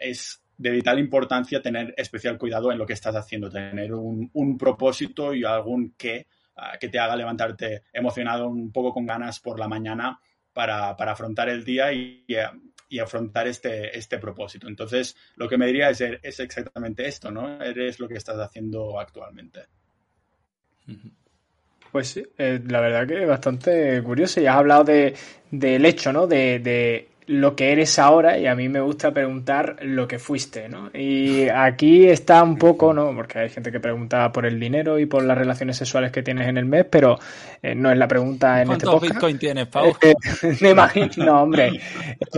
[0.00, 5.34] es de vital importancia tener especial cuidado en lo que estás haciendo, tener un, propósito
[5.34, 6.26] y algún qué
[6.56, 10.18] ah, que te haga levantarte emocionado un poco con ganas por la mañana
[10.52, 12.24] para, afrontar el día y,
[13.00, 14.68] afrontar este, este propósito.
[14.68, 17.62] Entonces, lo que me diría es, es exactamente esto, ¿no?
[17.62, 19.60] Eres lo que estás haciendo actualmente.
[21.90, 24.40] Pues sí, eh, la verdad que es bastante curioso.
[24.40, 25.14] Y has hablado de,
[25.50, 26.26] del hecho, ¿no?
[26.26, 30.90] de lo que eres ahora y a mí me gusta preguntar lo que fuiste, ¿no?
[30.94, 33.12] Y aquí está un poco, ¿no?
[33.14, 36.48] Porque hay gente que pregunta por el dinero y por las relaciones sexuales que tienes
[36.48, 37.18] en el mes, pero
[37.60, 39.00] eh, no es la pregunta en este podcast.
[39.00, 39.92] ¿Cuántos bitcoin tienes, Pau?
[40.60, 41.80] me imagino, no, hombre.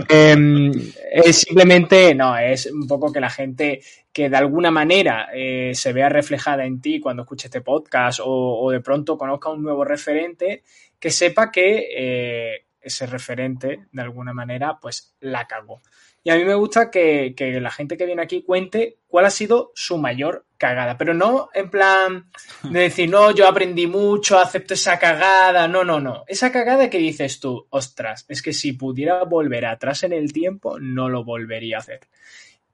[0.07, 0.71] Em,
[1.11, 3.81] es simplemente, no, es un poco que la gente
[4.11, 8.59] que de alguna manera eh, se vea reflejada en ti cuando escuche este podcast o,
[8.59, 10.63] o, de pronto conozca un nuevo referente,
[10.99, 15.81] que sepa que eh, ese referente, de alguna manera, pues la cagó.
[16.23, 19.71] Y a mí me gusta que, la gente que viene aquí cuente cuál ha sido
[19.73, 22.29] su mayor cagada, pero no en plan
[22.63, 26.23] de decir, no, yo aprendí mucho, acepto esa cagada, no, no, no.
[26.27, 30.79] Esa cagada que dices tú, ostras, es que si pudiera volver atrás en el tiempo,
[30.79, 32.01] no lo volvería a hacer.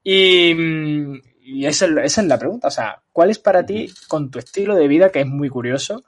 [0.03, 0.53] Y,
[1.41, 4.76] y esa, esa es la pregunta, o sea, ¿cuál es para ti, con tu estilo
[4.76, 6.03] de vida, que es muy curioso,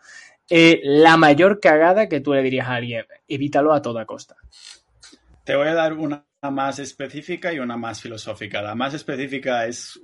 [0.49, 3.05] eh, la mayor cagada que tú le dirías a alguien?
[3.27, 4.35] Evítalo a toda costa.
[5.43, 8.61] Te voy a dar una más específica y una más filosófica.
[8.61, 9.99] La más específica es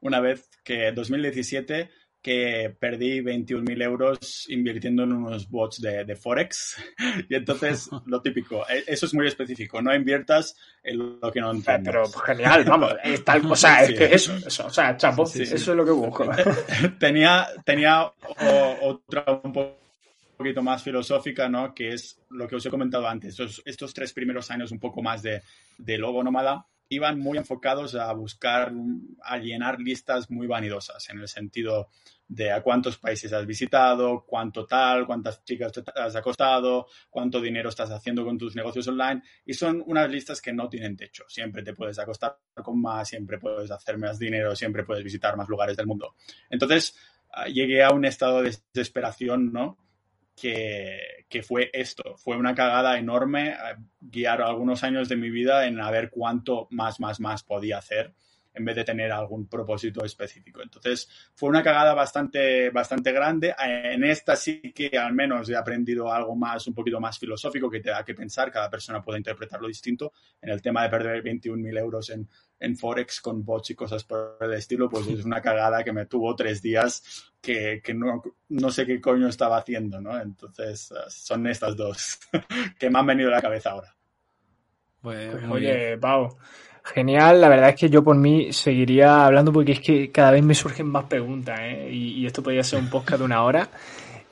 [0.00, 6.76] una vez que en 2017 que perdí 21.000 euros invirtiendo en unos bots de, Forex.
[7.28, 11.50] Y entonces, lo típico, e, eso es muy específico, no inviertas en lo que no
[11.50, 11.92] entiendes.
[11.92, 12.94] Pero genial, vamos,
[13.50, 16.28] o sea, es que eso, eso, o sea, chapo, eso es lo que busco.
[16.98, 18.12] tenía, tenía
[18.82, 19.52] otra un
[20.36, 21.74] poquito más filosófica, ¿no?
[21.74, 25.02] Que es lo que os he comentado antes, estos, estos tres primeros años un poco
[25.02, 25.42] más de,
[25.78, 28.72] de logo nómada iban muy enfocados a buscar,
[29.22, 31.88] a llenar listas muy vanidosas, en el sentido
[32.26, 37.70] de a cuántos países has visitado, cuánto tal, cuántas chicas te has acostado, cuánto dinero
[37.70, 39.22] estás haciendo con tus negocios online.
[39.46, 41.24] Y son unas listas que no tienen techo.
[41.28, 45.48] Siempre te puedes acostar con más, siempre puedes hacer más dinero, siempre puedes visitar más
[45.48, 46.14] lugares del mundo.
[46.50, 46.96] Entonces,
[47.32, 49.78] ah, llegué a un estado de desesperación, ¿no?
[50.40, 52.16] que, fue esto.
[52.16, 53.56] Fue una cagada enorme eh,
[54.00, 58.14] guiar algunos años de mi vida en a ver cuánto más, más, más podía hacer
[58.58, 60.60] en vez de tener algún propósito específico.
[60.62, 63.54] Entonces, fue una cagada bastante, bastante grande.
[63.58, 67.80] En esta sí que al menos he aprendido algo más, un poquito más filosófico que
[67.80, 68.50] te da que pensar.
[68.50, 70.12] Cada persona puede interpretarlo distinto.
[70.42, 72.28] En el tema de perder 21.000 euros en,
[72.60, 76.06] en Forex con bots y cosas por el estilo, pues es una cagada que me
[76.06, 80.20] tuvo tres días que, no, no, sé qué coño estaba haciendo, ¿no?
[80.20, 82.18] Entonces, son estas dos
[82.78, 83.94] que me han venido a la cabeza ahora.
[85.00, 86.36] Pues, pues oye, Pau,
[86.94, 90.42] Genial, la verdad es que yo por mí seguiría hablando porque es que cada vez
[90.42, 91.90] me surgen más preguntas, ¿eh?
[91.92, 93.68] y, esto podría ser un podcast de una hora.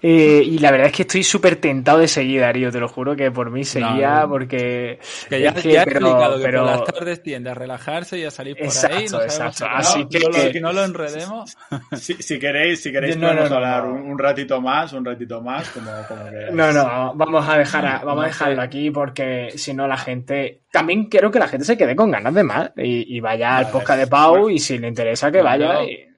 [0.08, 3.16] Eh, y la verdad es que estoy súper tentado de seguir, Darío, te lo juro
[3.16, 5.00] que por mí seguía porque...
[5.28, 8.68] Que ya, que, explicado que por las tardes tiende a relajarse y a salir por
[8.68, 9.06] ahí.
[9.10, 9.66] No exacto.
[9.68, 10.60] Así que...
[10.60, 11.56] no lo enredemos.
[11.96, 16.72] Si, queréis, si queréis podemos hablar un, ratito más, un ratito más, como, como No,
[16.72, 20.60] no, vamos a, dejar vamos a dejarlo aquí porque si no la gente...
[20.70, 23.98] También quiero que la gente se quede con ganas de más y, vaya al podcast
[23.98, 25.82] de Pau y si le interesa que vaya...
[25.82, 26.15] Y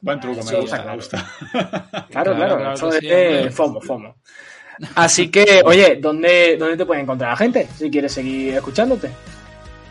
[0.00, 1.30] Buen truco, me gusta, me gusta.
[2.10, 4.16] Claro, claro, eso es FOMO, FOMO.
[4.94, 9.10] Así que, oye, ¿dónde, ¿dónde te puede encontrar la gente si quieres seguir escuchándote?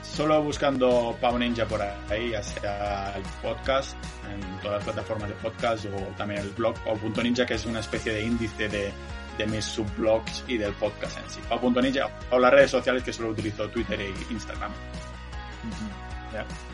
[0.02, 3.96] Solo buscando Pau Ninja por ahí, ya sea el podcast,
[4.30, 8.14] en todas las plataformas de podcast o también el blog Pau.ninja, que es una especie
[8.14, 8.92] de índice de,
[9.38, 11.40] de mis subblogs y del podcast en sí.
[11.48, 14.72] Pau.ninja o las redes sociales que solo utilizo Twitter e Instagram.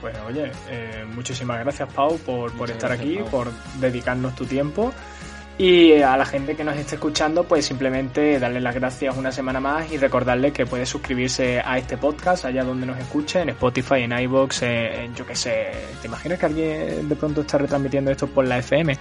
[0.02, 4.94] Pues oye, eh, muchísimas gracias Pau por, por estar aquí, por dedicarnos tu tiempo.
[5.60, 9.60] Y a la gente que nos esté escuchando, pues simplemente darle las gracias una semana
[9.60, 14.04] más y recordarle que puede suscribirse a este podcast allá donde nos escuche, en Spotify,
[14.04, 15.72] en iVoox, en, yo qué sé.
[16.00, 19.00] ¿Te imaginas que alguien de pronto está retransmitiendo esto por la FM?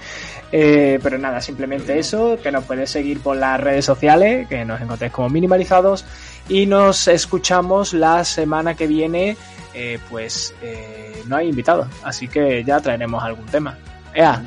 [0.51, 4.81] Eh, pero nada, simplemente eso, que nos puedes seguir por las redes sociales, que nos
[4.81, 6.07] encontréis como minimalizados
[6.49, 9.37] y nos escuchamos la semana que viene.
[9.79, 13.77] Eh, pues eh, no hay invitados, así que ya traeremos algún tema.
[14.15, 14.43] Ea,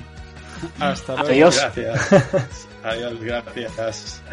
[0.79, 1.29] hasta luego.
[1.29, 1.55] Adiós.
[1.75, 2.67] Gracias.
[2.83, 4.23] Adiós, gracias.